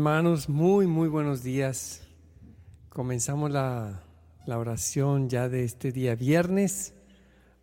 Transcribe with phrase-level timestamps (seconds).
[0.00, 2.00] Hermanos, muy, muy buenos días.
[2.88, 4.02] Comenzamos la,
[4.46, 6.94] la, oración ya de este día viernes,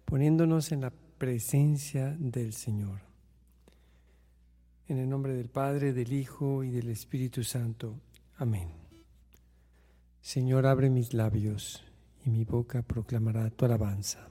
[0.06, 3.00] poniéndonos en la presencia del Señor.
[4.88, 7.96] En el nombre del Padre, del Hijo y del Espíritu Santo.
[8.36, 8.70] Amén.
[10.22, 11.84] Señor, abre mis labios
[12.24, 14.30] y mi boca proclamará tu alabanza.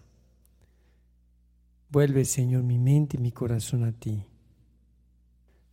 [1.90, 4.23] Vuelve, Señor, mi mente y mi corazón a ti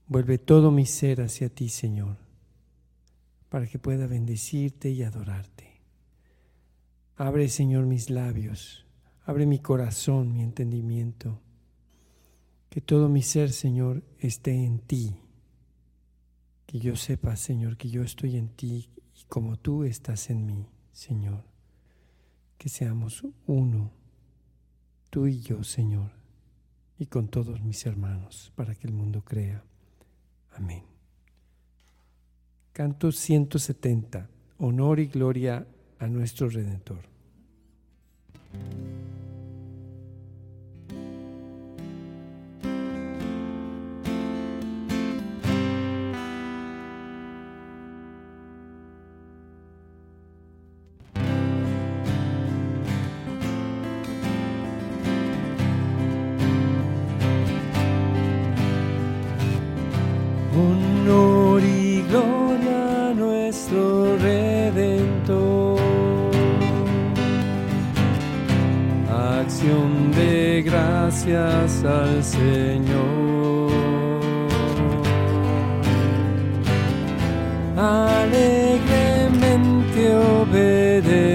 [0.08, 2.17] Vuelve todo mi ser hacia ti, Señor,
[3.53, 5.80] para que pueda bendecirte y adorarte.
[7.17, 8.88] Abre, Señor, mis labios,
[9.25, 11.39] abre mi corazón, mi entendimiento,
[12.71, 15.20] que todo mi ser, Señor, esté en ti.
[16.66, 20.66] Que yo sepa, Señor, que yo estoy en ti y como tú estás en mí,
[20.91, 21.44] Señor.
[22.58, 23.91] Que seamos uno,
[25.11, 26.09] tú y yo, Señor,
[26.97, 29.63] y con todos mis hermanos, para que el mundo crea.
[30.53, 30.92] Amén.
[32.73, 34.27] Canto 170.
[34.57, 35.67] Honor y gloria
[35.99, 37.02] a nuestro Redentor.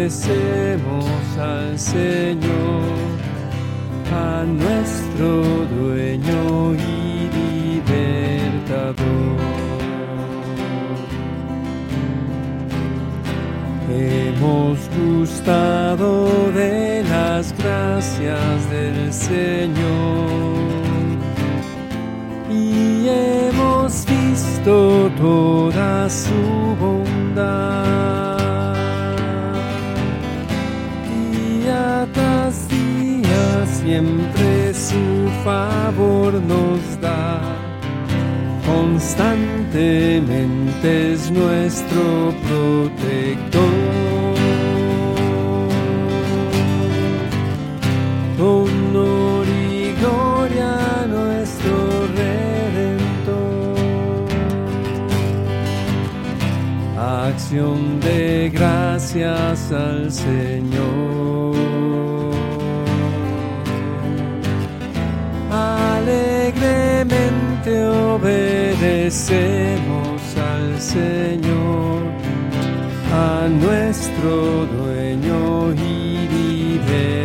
[0.09, 1.05] Obedecemos
[1.39, 2.83] al Señor,
[4.11, 7.29] a nuestro dueño y
[7.85, 8.97] libertador.
[13.91, 20.59] Hemos gustado de las gracias del Señor
[22.51, 26.68] y hemos visto toda su
[35.49, 37.41] favor nos da
[38.67, 43.63] constantemente es nuestro protector.
[48.39, 51.75] Honor y gloria a nuestro
[52.19, 53.79] Redentor.
[56.99, 61.18] Acción de gracias al Señor.
[69.09, 72.03] Obedecemos al Señor,
[73.11, 77.17] a nuestro dueño y libertador.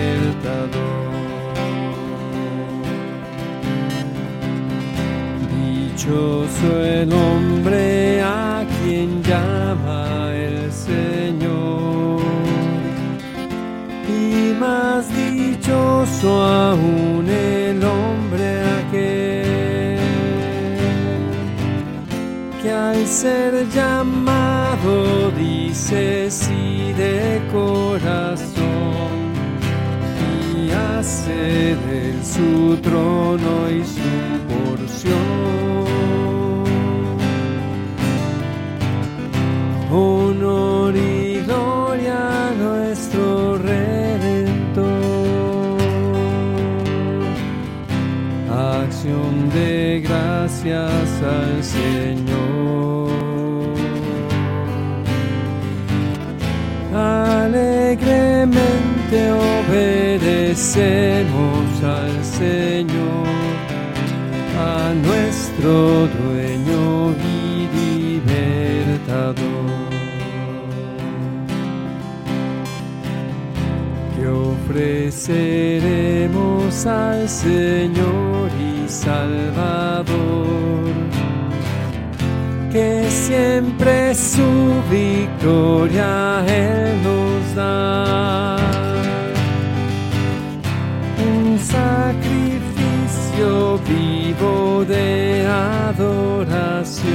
[5.51, 12.21] Dichoso el hombre a quien llama el Señor,
[14.07, 17.02] y más dichoso aún
[23.05, 29.33] ser llamado dice sí de corazón
[30.57, 34.11] y hace de su trono y su
[34.51, 35.53] porción.
[39.91, 44.83] Honor y gloria a nuestro Redentor.
[48.49, 52.22] Acción de gracias al Señor.
[60.53, 63.27] Obedecemos al Señor,
[64.59, 67.67] a nuestro dueño y
[68.21, 69.33] libertador.
[74.15, 80.03] Que ofreceremos al Señor y Salvador
[82.71, 88.42] que siempre su victoria Él nos da.
[93.77, 97.13] Vivo de adoración.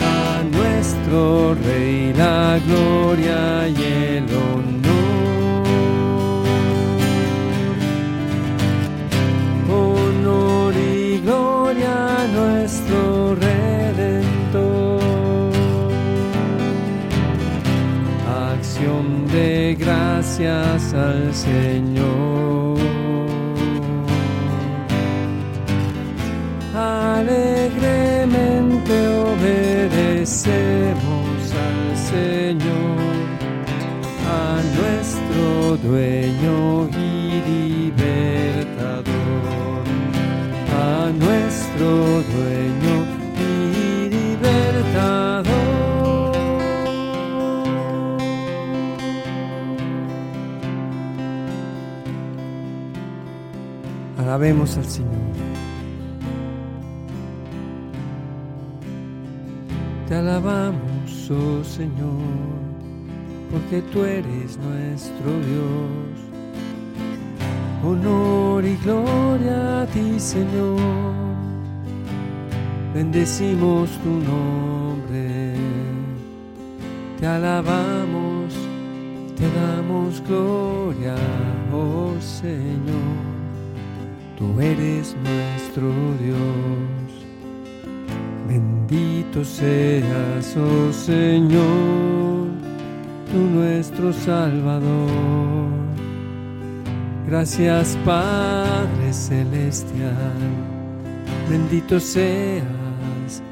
[0.00, 3.87] A nuestro Rey la gloria y
[54.18, 55.12] Alabemos al Señor.
[60.08, 62.18] Te alabamos, oh Señor,
[63.52, 66.18] porque tú eres nuestro Dios.
[67.84, 70.80] Honor y gloria a ti, Señor.
[72.92, 75.54] Bendecimos tu nombre.
[77.20, 78.52] Te alabamos,
[79.36, 81.14] te damos gloria,
[81.72, 83.17] oh Señor.
[84.38, 85.92] Tú eres nuestro
[86.22, 86.38] Dios.
[88.46, 92.46] Bendito seas, oh Señor,
[93.32, 95.68] tú nuestro Salvador.
[97.26, 100.14] Gracias Padre Celestial,
[101.50, 103.42] bendito seas,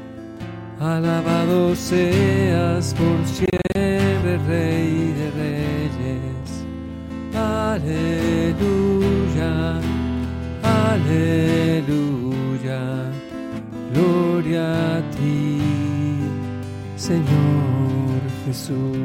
[0.79, 6.65] alabado seas por siempre, Rey de Reyes.
[7.35, 8.86] Aleluya,
[17.07, 18.97] Señor Jesús.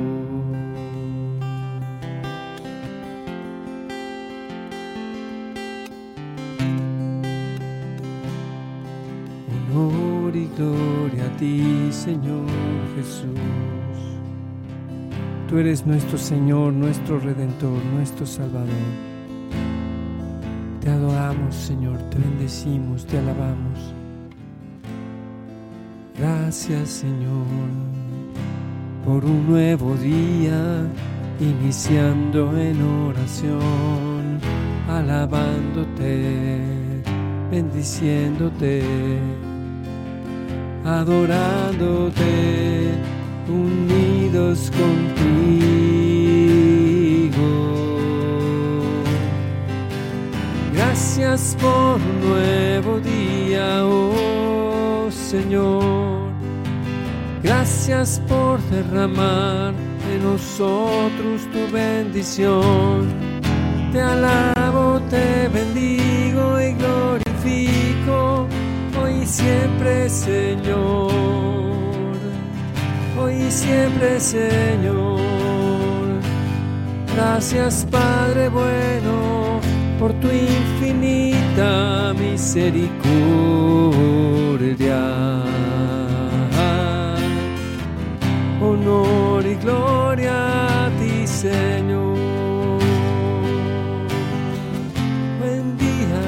[9.71, 12.49] Honor y gloria a ti, Señor
[12.97, 13.39] Jesús.
[15.49, 18.67] Tú eres nuestro Señor, nuestro Redentor, nuestro Salvador.
[20.81, 24.02] Te adoramos, Señor, te bendecimos, te alabamos.
[26.23, 27.47] Gracias, Señor,
[29.05, 30.87] por un nuevo día,
[31.41, 34.39] iniciando en oración,
[34.89, 36.63] alabándote,
[37.51, 38.85] bendiciéndote,
[40.85, 42.23] adorándote,
[43.49, 45.03] unidos contigo.
[50.73, 54.42] Gracias por un nuevo día, oh
[55.33, 56.31] Señor.
[57.43, 59.73] Gracias por derramar
[60.13, 63.09] en nosotros tu bendición.
[63.93, 68.47] Te alabo, te bendigo y glorifico
[69.03, 71.11] hoy y siempre, Señor.
[73.19, 75.19] Hoy y siempre, Señor.
[77.15, 79.61] Gracias, Padre bueno,
[79.99, 80.29] por tu
[82.15, 83.03] misericordia.
[88.61, 92.79] Honor y gloria a ti, Señor.
[95.41, 96.23] Buen día,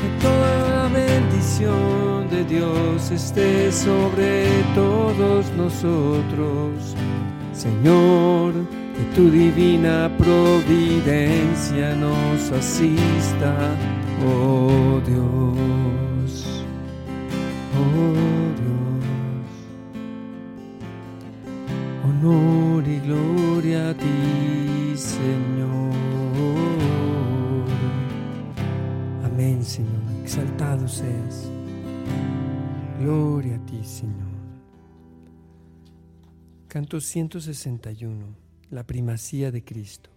[0.00, 6.96] que toda la bendición de Dios esté sobre todos nosotros.
[7.52, 8.54] Señor,
[8.96, 13.54] que tu divina providencia nos asista,
[14.24, 16.64] oh Dios,
[17.78, 18.02] oh
[18.60, 19.04] Dios.
[22.04, 25.94] Honor y gloria a ti, Señor.
[29.24, 30.02] Amén, Señor.
[30.22, 31.50] Exaltado seas.
[33.00, 34.30] Gloria a ti, Señor.
[36.68, 38.36] Canto 161.
[38.70, 40.10] La primacía de Cristo.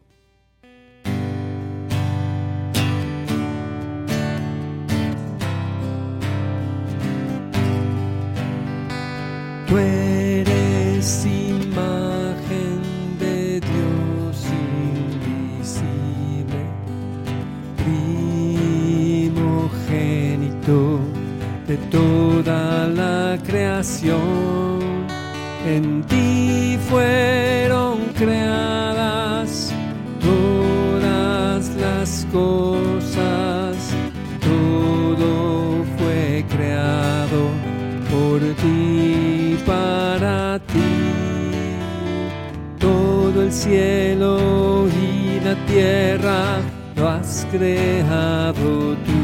[21.74, 24.80] De toda la creación.
[25.66, 29.74] En ti fueron creadas
[30.22, 33.76] todas las cosas,
[34.52, 37.42] todo fue creado
[38.12, 40.94] por ti, para ti.
[42.78, 46.60] Todo el cielo y la tierra
[46.96, 49.23] lo has creado tú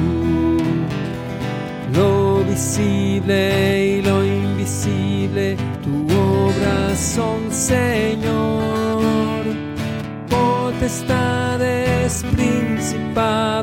[2.59, 9.45] visible y lo invisible, tu obra son, Señor.
[10.29, 13.58] Potestades principales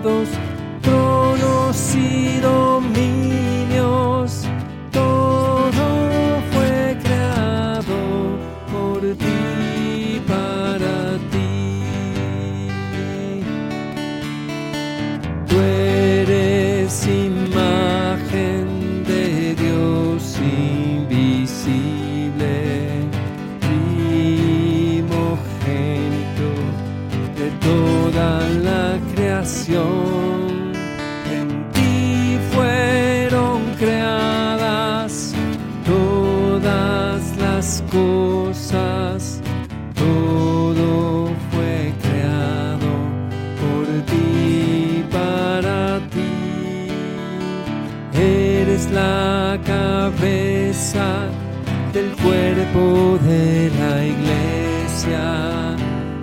[52.56, 55.76] cuerpo de la iglesia.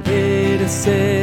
[0.05, 1.22] Eres el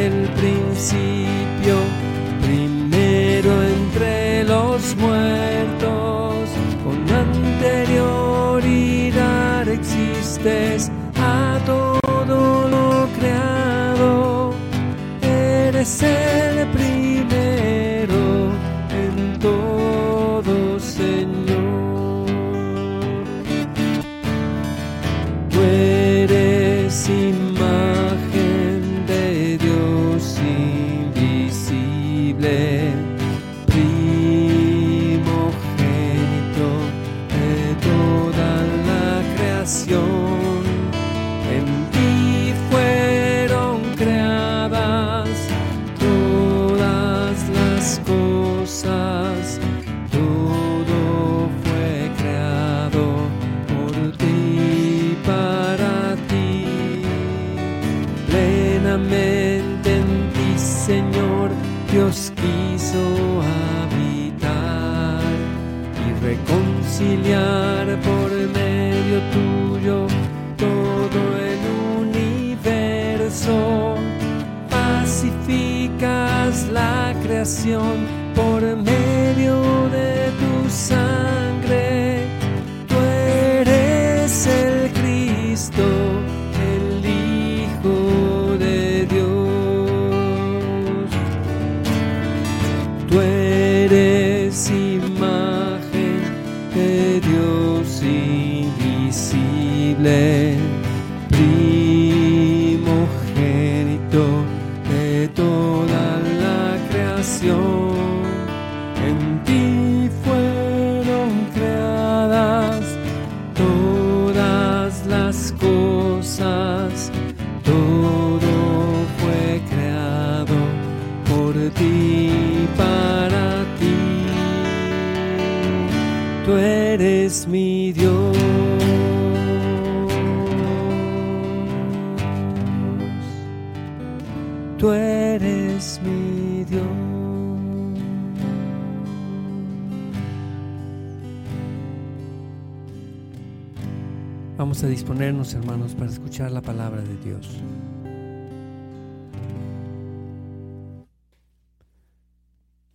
[145.55, 147.49] hermanos, para escuchar la palabra de Dios.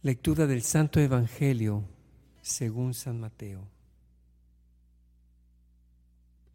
[0.02, 1.84] Lectura del Santo Evangelio
[2.42, 3.68] según San Mateo.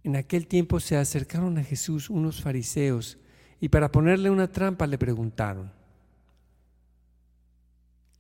[0.05, 3.19] En aquel tiempo se acercaron a Jesús unos fariseos
[3.61, 5.73] y para ponerle una trampa le preguntaron,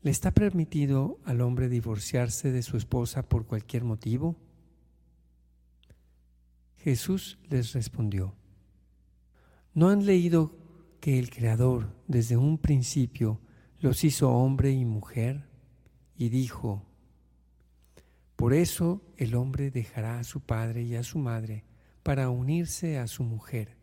[0.03, 4.37] ¿le está permitido al hombre divorciarse de su esposa por cualquier motivo?
[6.83, 8.35] Jesús les respondió,
[9.75, 10.57] ¿no han leído
[11.01, 13.39] que el Creador desde un principio
[13.81, 15.45] los hizo hombre y mujer?
[16.17, 16.83] Y dijo,
[18.35, 21.65] por eso el hombre dejará a su padre y a su madre
[22.03, 23.77] para unirse a su mujer,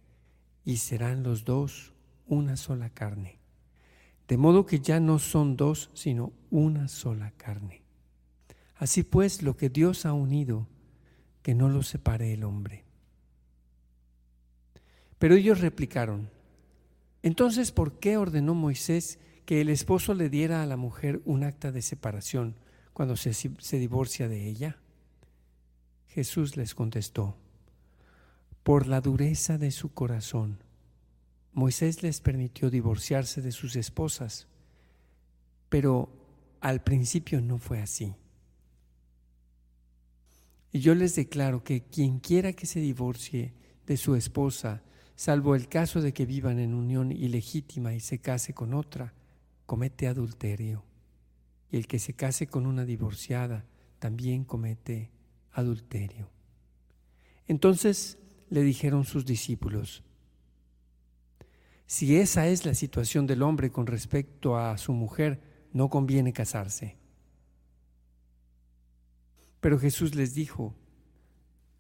[0.66, 1.94] y serán los dos
[2.26, 3.38] una sola carne.
[4.28, 7.84] De modo que ya no son dos, sino una sola carne.
[8.76, 10.68] Así pues, lo que Dios ha unido,
[11.44, 12.87] que no lo separe el hombre.
[15.20, 16.30] Pero ellos replicaron,
[17.24, 21.72] entonces, ¿por qué ordenó Moisés que el esposo le diera a la mujer un acta
[21.72, 22.56] de separación
[22.94, 24.78] cuando se, se divorcia de ella?
[26.08, 27.36] Jesús les contestó,
[28.64, 30.60] por la dureza de su corazón,
[31.54, 34.48] Moisés les permitió divorciarse de sus esposas,
[35.70, 36.10] pero
[36.62, 38.14] al principio no fue así.
[40.72, 43.54] Y yo les declaro que quien quiera que se divorcie
[43.88, 44.84] de su esposa,
[45.18, 49.16] salvo el caso de que vivan en unión ilegítima y se case con otra,
[49.66, 50.86] comete adulterio.
[51.72, 53.66] Y el que se case con una divorciada
[53.98, 55.10] también comete
[55.52, 56.30] adulterio.
[57.48, 58.20] Entonces
[58.50, 60.04] le dijeron sus discípulos,
[61.88, 65.42] si esa es la situación del hombre con respecto a su mujer,
[65.74, 66.96] no conviene casarse.
[69.62, 70.76] Pero Jesús les dijo,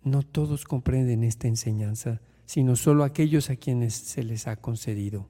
[0.02, 5.30] no todos comprenden esta enseñanza, sino solo aquellos a quienes se les ha concedido.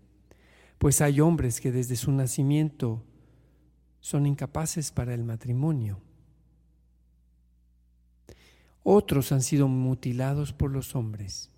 [0.78, 3.04] Pues hay hombres que desde su nacimiento
[4.00, 6.00] son incapaces para el matrimonio.
[8.84, 11.50] Otros han sido mutilados por los hombres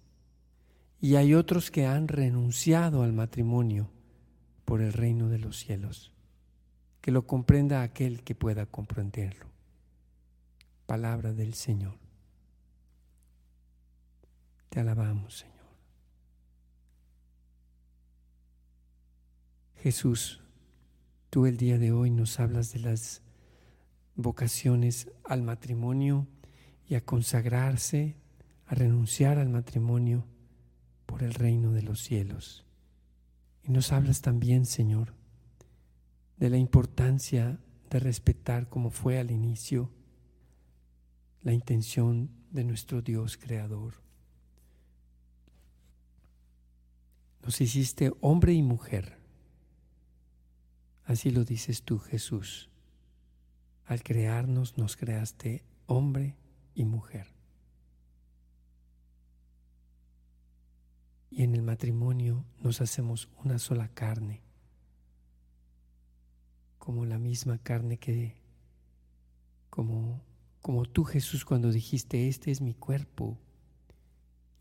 [1.01, 3.91] y hay otros que han renunciado al matrimonio
[4.63, 6.13] por el reino de los cielos.
[7.01, 9.45] Que lo comprenda aquel que pueda comprenderlo.
[10.85, 12.08] palabra del Señor.
[14.69, 15.59] Te alabamos, Señor.
[19.77, 20.41] Jesús,
[21.29, 23.21] tú el día de hoy nos hablas de las
[24.15, 26.27] vocaciones al matrimonio
[26.87, 28.15] y a consagrarse,
[28.65, 30.25] a renunciar al matrimonio
[31.05, 32.65] por el reino de los cielos.
[33.63, 35.13] Y nos hablas también, Señor,
[36.37, 37.59] de la importancia
[37.89, 39.89] de respetar como fue al inicio
[41.41, 44.08] la intención de nuestro Dios creador.
[47.49, 49.17] Nos hiciste hombre y mujer
[51.03, 52.69] Así lo dices tú, Jesús.
[53.85, 56.35] Al crearnos nos creaste hombre
[56.75, 57.33] y mujer.
[61.31, 64.43] Y en el matrimonio nos hacemos una sola carne,
[66.77, 68.35] como la misma carne que,
[69.71, 70.21] como,
[70.61, 73.39] como tú Jesús cuando dijiste, este es mi cuerpo.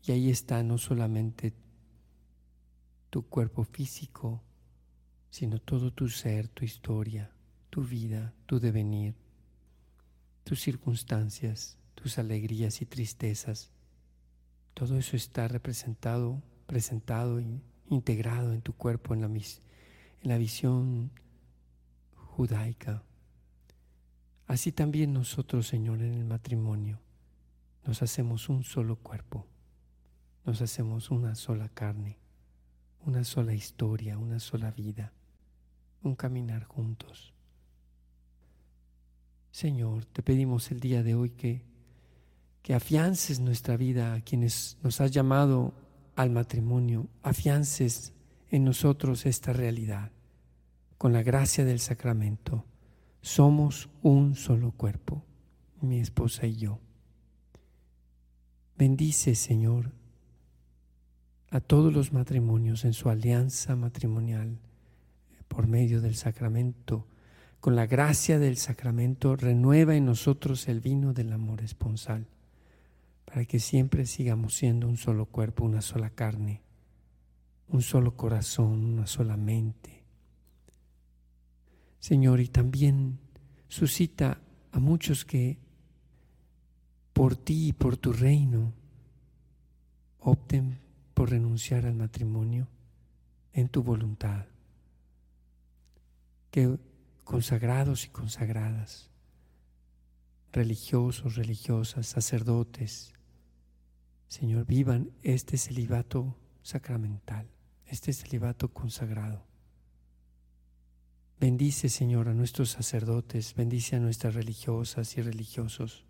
[0.01, 1.53] Y ahí está no solamente
[3.09, 4.41] tu cuerpo físico,
[5.29, 7.31] sino todo tu ser, tu historia,
[7.69, 9.15] tu vida, tu devenir,
[10.43, 13.71] tus circunstancias, tus alegrías y tristezas.
[14.73, 19.43] Todo eso está representado, presentado e integrado en tu cuerpo, en la, en
[20.23, 21.11] la visión
[22.15, 23.03] judaica.
[24.47, 26.99] Así también nosotros, Señor, en el matrimonio,
[27.85, 29.45] nos hacemos un solo cuerpo,
[30.45, 32.17] nos hacemos una sola carne,
[33.05, 35.13] una sola historia, una sola vida
[36.03, 37.33] un caminar juntos.
[39.51, 41.63] Señor, te pedimos el día de hoy que,
[42.61, 45.73] que afiances nuestra vida a quienes nos has llamado
[46.15, 48.13] al matrimonio, afiances
[48.49, 50.11] en nosotros esta realidad.
[50.97, 52.65] Con la gracia del sacramento,
[53.21, 55.23] somos un solo cuerpo,
[55.81, 56.79] mi esposa y yo.
[58.77, 59.91] Bendice, Señor,
[61.51, 64.59] a todos los matrimonios en su alianza matrimonial
[65.47, 67.07] por medio del sacramento.
[67.59, 72.27] Con la gracia del sacramento renueva en nosotros el vino del amor esponsal,
[73.25, 76.61] para que siempre sigamos siendo un solo cuerpo, una sola carne,
[77.67, 80.03] un solo corazón, una sola mente.
[81.99, 83.19] Señor, y también
[83.67, 84.39] suscita
[84.71, 85.59] a muchos que
[87.11, 88.71] por ti y por tu reino
[90.19, 90.77] opten
[91.19, 92.69] por renunciar al matrimonio
[93.51, 94.45] en tu voluntad
[96.49, 96.79] que
[97.25, 99.09] consagrados y consagradas,
[100.53, 103.11] religiosos, religiosas, sacerdotes,
[104.29, 107.49] Señor, vivan este celibato sacramental,
[107.85, 109.43] este celibato consagrado.
[111.37, 116.05] Bendice, Señor, a nuestros sacerdotes, bendice a nuestras religiosas y religiosos.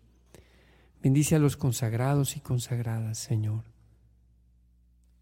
[1.02, 3.64] Bendice a los consagrados y consagradas, Señor,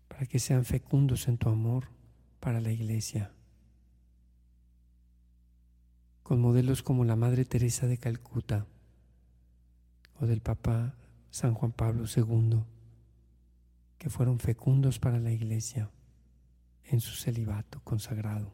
[0.08, 1.88] para que sean fecundos en tu amor
[2.40, 3.32] para la iglesia
[6.28, 8.66] con modelos como la Madre Teresa de Calcuta
[10.20, 10.94] o del Papa
[11.30, 12.64] San Juan Pablo II,
[13.96, 15.90] que fueron fecundos para la Iglesia
[16.84, 18.52] en su celibato consagrado.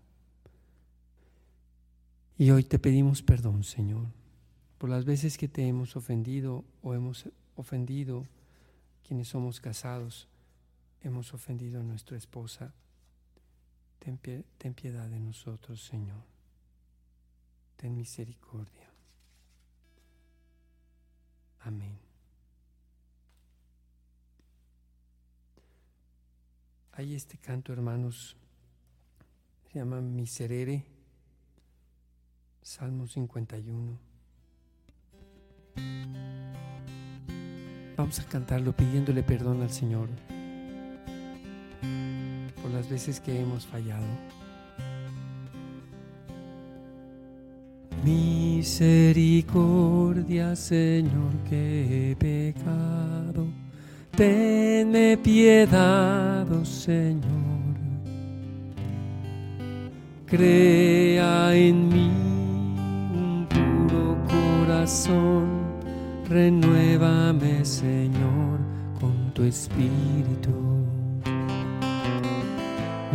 [2.38, 4.06] Y hoy te pedimos perdón, Señor,
[4.78, 8.24] por las veces que te hemos ofendido o hemos ofendido
[9.02, 10.28] quienes somos casados,
[11.04, 12.72] hemos ofendido a nuestra esposa.
[13.98, 14.18] Ten,
[14.74, 16.34] piedad de nosotros, Señor
[17.76, 18.88] ten misericordia.
[21.60, 21.98] Amén.
[26.92, 28.36] Hay este canto, hermanos,
[29.66, 30.84] se llama Miserere,
[32.62, 33.98] Salmo 51.
[37.96, 40.08] Vamos a cantarlo pidiéndole perdón al Señor
[42.74, 44.04] las veces que hemos fallado.
[48.04, 53.46] Misericordia, Señor, que he pecado.
[54.16, 57.22] Tenme piedad, oh Señor.
[60.26, 62.10] Crea en mí
[63.14, 65.62] un puro corazón.
[66.28, 68.58] Renuévame, Señor,
[69.00, 70.74] con tu espíritu.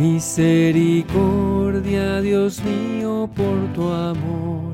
[0.00, 4.70] Misericordia, Dios mío, por tu amor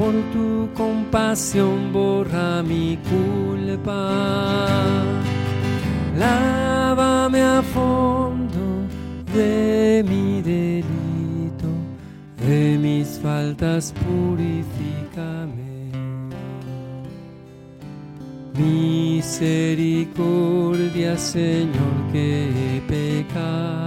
[0.00, 4.10] por tu compasión borra mi culpa.
[6.16, 8.86] Lávame a fondo
[9.34, 11.68] de mi delito,
[12.38, 15.90] de mis faltas purifícame.
[18.54, 23.79] Misericordia, Señor, que he pecado.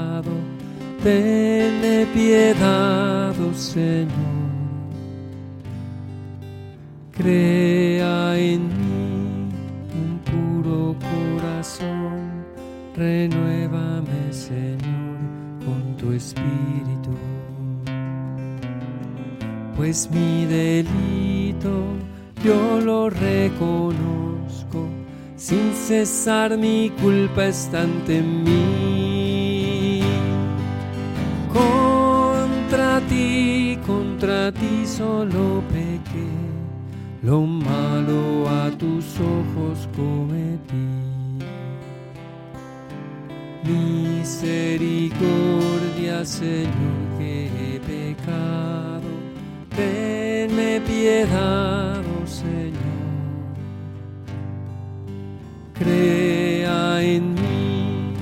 [1.03, 4.07] Tenme piedad, oh Señor.
[7.11, 9.49] Crea en mí
[9.99, 12.45] un puro corazón.
[12.95, 15.19] Renuévame, Señor,
[15.65, 17.11] con tu espíritu.
[19.75, 21.83] Pues mi delito
[22.45, 24.87] yo lo reconozco,
[25.35, 28.82] sin cesar mi culpa está ante mí.
[33.09, 36.27] Ti, contra ti solo pequé,
[37.21, 40.87] lo malo a tus ojos cometí.
[43.63, 49.09] Misericordia, Señor, que he pecado,
[49.75, 52.03] tenme piedad
[55.83, 58.13] Crea en mí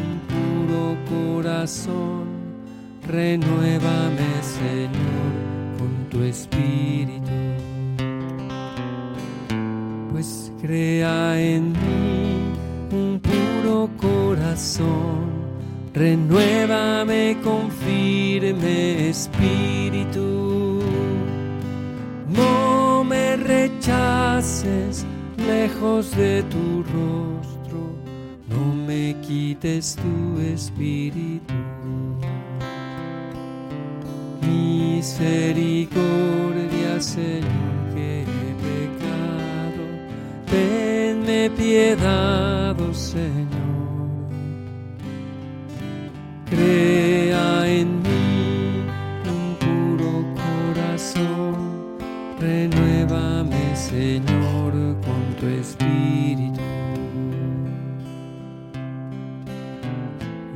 [0.00, 2.24] un puro corazón,
[3.06, 4.29] renuévame Señor
[6.20, 7.30] tu espíritu.
[10.10, 12.52] Pues crea en mí
[12.92, 15.30] un puro corazón,
[15.94, 20.80] renuévame con firme espíritu.
[22.28, 25.06] No me rechaces
[25.38, 27.80] lejos de tu rostro,
[28.48, 31.54] no me quites tu espíritu.
[34.80, 39.84] Misericordia, Señor, que he pecado,
[40.50, 43.60] tenme piedad, oh Señor.
[46.48, 48.82] Crea en mí
[49.36, 50.12] un puro
[50.42, 51.54] corazón,
[52.40, 54.50] renuévame, Señor
[55.40, 56.60] tu espíritu.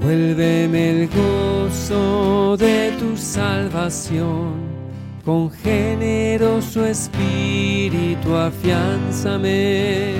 [0.02, 2.83] Vuélveme el gozo de
[3.34, 4.54] salvación,
[5.24, 10.14] con generoso espíritu afianzame.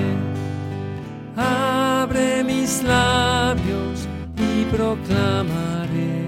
[1.37, 6.27] Abre mis labios y proclamaré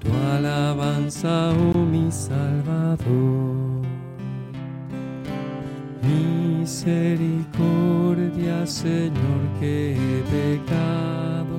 [0.00, 3.86] tu alabanza, oh mi Salvador
[6.02, 11.56] misericordia, Señor, que he pecado,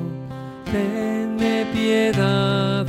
[0.72, 2.86] tenme piedad,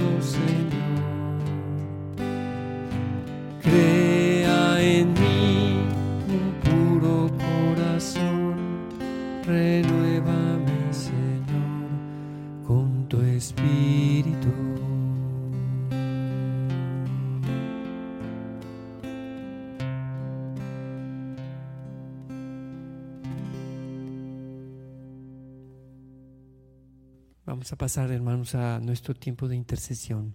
[27.72, 30.34] A pasar, hermanos, a nuestro tiempo de intercesión.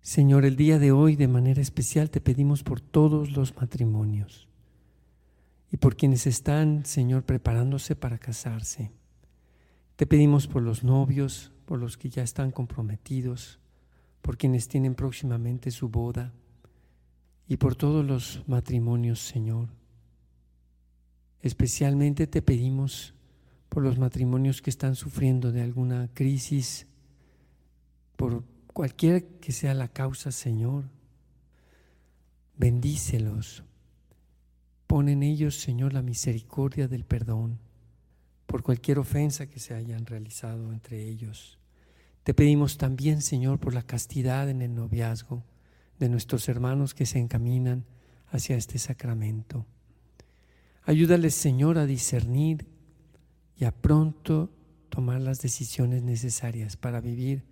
[0.00, 4.48] Señor, el día de hoy de manera especial te pedimos por todos los matrimonios
[5.70, 8.90] y por quienes están, Señor, preparándose para casarse.
[9.94, 13.60] Te pedimos por los novios, por los que ya están comprometidos,
[14.20, 16.32] por quienes tienen próximamente su boda
[17.46, 19.68] y por todos los matrimonios, Señor.
[21.40, 23.14] Especialmente te pedimos
[23.74, 26.86] por los matrimonios que están sufriendo de alguna crisis,
[28.14, 30.84] por cualquier que sea la causa, Señor.
[32.56, 33.64] Bendícelos.
[34.86, 37.58] Pon en ellos, Señor, la misericordia del perdón
[38.46, 41.58] por cualquier ofensa que se hayan realizado entre ellos.
[42.22, 45.42] Te pedimos también, Señor, por la castidad en el noviazgo
[45.98, 47.86] de nuestros hermanos que se encaminan
[48.28, 49.66] hacia este sacramento.
[50.84, 52.72] Ayúdales, Señor, a discernir
[53.56, 54.50] y a pronto
[54.88, 57.44] tomar las decisiones necesarias para vivir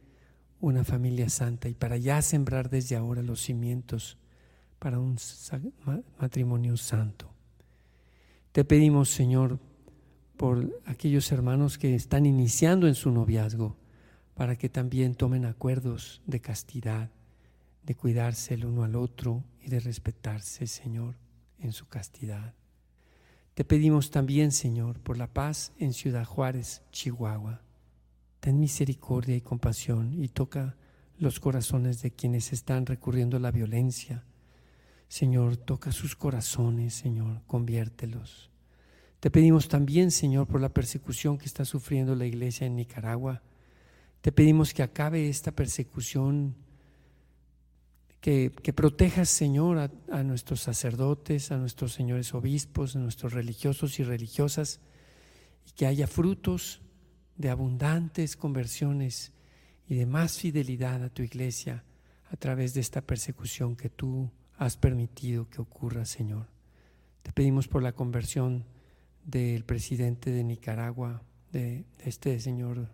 [0.60, 4.16] una familia santa y para ya sembrar desde ahora los cimientos
[4.78, 5.16] para un
[6.18, 7.32] matrimonio santo.
[8.52, 9.58] Te pedimos, Señor,
[10.36, 13.76] por aquellos hermanos que están iniciando en su noviazgo,
[14.34, 17.10] para que también tomen acuerdos de castidad,
[17.84, 21.16] de cuidarse el uno al otro y de respetarse, Señor,
[21.58, 22.54] en su castidad.
[23.54, 27.60] Te pedimos también, Señor, por la paz en Ciudad Juárez, Chihuahua.
[28.40, 30.76] Ten misericordia y compasión y toca
[31.18, 34.24] los corazones de quienes están recurriendo a la violencia.
[35.06, 38.50] Señor, toca sus corazones, Señor, conviértelos.
[39.20, 43.42] Te pedimos también, Señor, por la persecución que está sufriendo la iglesia en Nicaragua.
[44.22, 46.56] Te pedimos que acabe esta persecución
[48.22, 54.04] que, protejas, Señor, a, a, nuestros sacerdotes, a nuestros señores obispos, a nuestros religiosos y
[54.04, 54.80] religiosas,
[55.66, 56.80] y que haya frutos
[57.36, 59.32] de abundantes conversiones
[59.88, 61.84] y de más fidelidad a tu iglesia
[62.30, 66.46] a través de esta persecución que tú has permitido que ocurra, Señor.
[67.22, 68.64] Te pedimos por la conversión
[69.24, 72.88] del presidente de Nicaragua, de este señor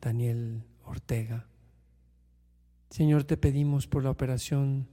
[0.00, 1.46] Daniel Ortega.
[2.90, 4.88] Señor, te pedimos por la operación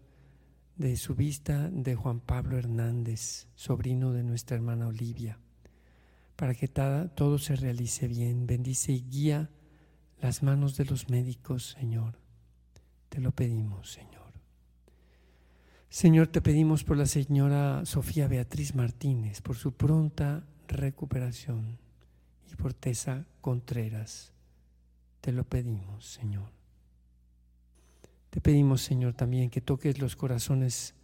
[0.75, 5.39] de su vista de Juan Pablo Hernández, sobrino de nuestra hermana Olivia,
[6.36, 8.47] para que todo se realice bien.
[8.47, 9.49] Bendice y guía
[10.19, 12.17] las manos de los médicos, Señor.
[13.10, 14.13] Te lo pedimos, Señor.
[15.89, 21.77] Señor, te pedimos por la señora Sofía Beatriz Martínez, por su pronta recuperación,
[22.51, 24.34] y por Tessa Contreras.
[25.21, 26.62] Te lo pedimos, Señor.
[28.34, 30.96] Te pedimos, Señor, también que toques los corazones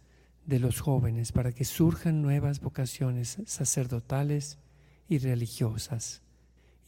[0.46, 4.58] de los jóvenes para que surjan nuevas vocaciones sacerdotales
[5.08, 6.22] y religiosas,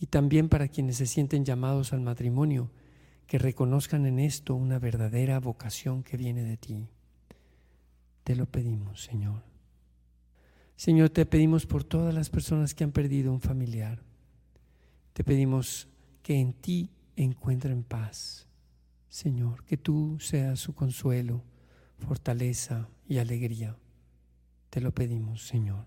[0.01, 2.73] y también para quienes se sienten llamados al matrimonio,
[3.29, 6.89] que reconozcan en esto una verdadera vocación que viene de ti.
[8.25, 9.45] Te lo pedimos, Señor.
[10.75, 14.03] Señor, te pedimos por todas las personas que han perdido un familiar.
[15.13, 15.87] Te pedimos
[16.21, 18.49] que en ti encuentren paz.
[19.13, 21.43] Señor, que tú seas su consuelo,
[21.99, 23.77] fortaleza y alegría.
[24.71, 25.85] Te lo pedimos, Señor.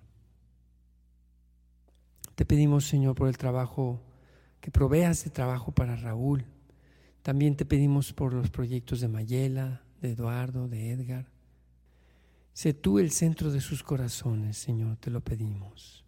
[2.35, 3.99] Te pedimos, Señor, por el trabajo,
[4.61, 6.45] que proveas de trabajo para Raúl.
[7.23, 11.27] También te pedimos por los proyectos de Mayela, de Eduardo, de Edgar.
[12.53, 16.05] Sé tú el centro de sus corazones, Señor, te lo pedimos.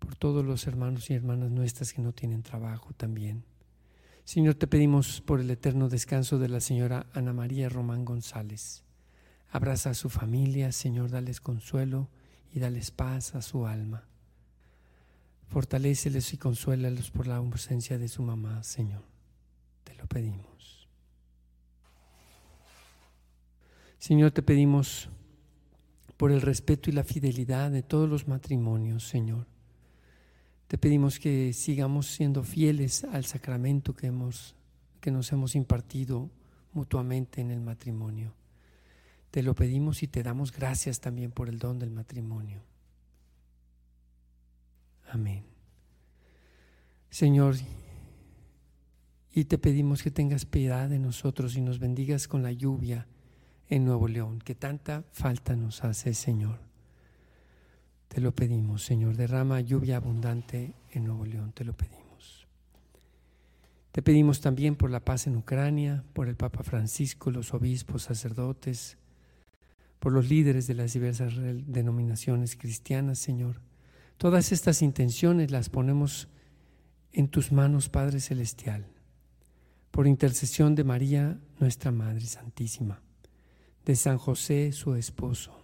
[0.00, 3.46] Por todos los hermanos y hermanas nuestras que no tienen trabajo también.
[4.24, 8.82] Señor, te pedimos por el eterno descanso de la señora Ana María Román González.
[9.50, 12.08] Abraza a su familia, Señor, dales consuelo
[12.50, 14.08] y dales paz a su alma.
[15.48, 19.02] Fortaléceles y consuélalos por la ausencia de su mamá, Señor.
[19.84, 20.88] Te lo pedimos.
[23.98, 25.10] Señor, te pedimos
[26.16, 29.53] por el respeto y la fidelidad de todos los matrimonios, Señor.
[30.74, 34.56] Te pedimos que sigamos siendo fieles al sacramento que, hemos,
[35.00, 36.32] que nos hemos impartido
[36.72, 38.34] mutuamente en el matrimonio.
[39.30, 42.60] Te lo pedimos y te damos gracias también por el don del matrimonio.
[45.12, 45.44] Amén.
[47.08, 47.54] Señor,
[49.32, 53.06] y te pedimos que tengas piedad de nosotros y nos bendigas con la lluvia
[53.68, 56.73] en Nuevo León, que tanta falta nos hace, Señor.
[58.14, 62.46] Te lo pedimos, Señor, derrama lluvia abundante en Nuevo León, te lo pedimos.
[63.90, 68.98] Te pedimos también por la paz en Ucrania, por el Papa Francisco, los obispos, sacerdotes,
[69.98, 71.32] por los líderes de las diversas
[71.66, 73.60] denominaciones cristianas, Señor.
[74.16, 76.28] Todas estas intenciones las ponemos
[77.10, 78.86] en tus manos, Padre Celestial,
[79.90, 83.02] por intercesión de María, nuestra Madre Santísima
[83.84, 85.63] de San José, su esposo,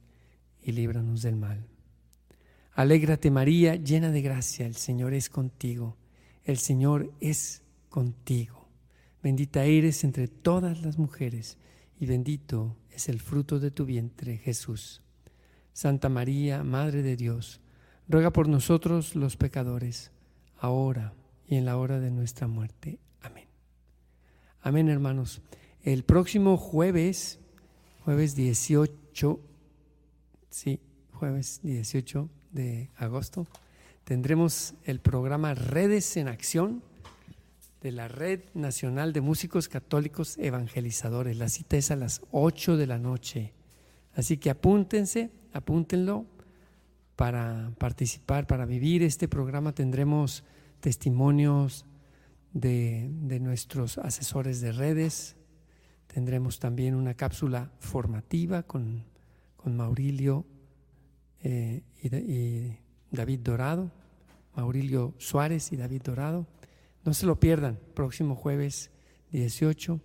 [0.61, 1.65] y líbranos del mal.
[2.73, 5.97] Alégrate María, llena de gracia, el Señor es contigo,
[6.43, 8.67] el Señor es contigo.
[9.21, 11.57] Bendita eres entre todas las mujeres
[11.99, 15.01] y bendito es el fruto de tu vientre, Jesús.
[15.73, 17.61] Santa María, Madre de Dios,
[18.07, 20.11] ruega por nosotros los pecadores,
[20.57, 21.13] ahora
[21.47, 22.99] y en la hora de nuestra muerte.
[23.21, 23.47] Amén.
[24.61, 25.41] Amén, hermanos.
[25.83, 27.41] El próximo jueves
[28.03, 29.39] jueves 18,
[30.51, 30.79] sí,
[31.13, 33.47] jueves 18 de agosto,
[34.03, 36.83] tendremos el programa Redes en Acción
[37.81, 41.37] de la Red Nacional de Músicos Católicos Evangelizadores.
[41.37, 43.53] La cita es a las 8 de la noche.
[44.13, 46.27] Así que apúntense, apúntenlo
[47.15, 49.73] para participar, para vivir este programa.
[49.73, 50.43] Tendremos
[50.79, 51.85] testimonios
[52.53, 55.37] de, de nuestros asesores de redes,
[56.13, 59.05] Tendremos también una cápsula formativa con,
[59.61, 60.45] con Maurilio
[61.43, 62.77] eh, y,
[63.11, 63.91] David Dorado,
[64.55, 66.47] Maurilio Suárez y David Dorado.
[67.03, 68.91] No se lo pierdan, próximo jueves
[69.31, 69.99] 18,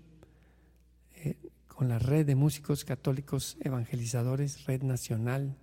[1.15, 1.37] eh,
[1.69, 5.57] con la red de músicos católicos evangelizadores, red nacional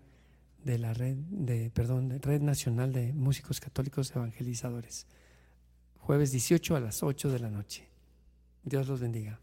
[0.64, 5.08] de la red de, perdón, red nacional de músicos católicos evangelizadores.
[5.98, 7.90] Jueves 18 a las 8 de la noche.
[8.64, 9.40] Dios los bendiga.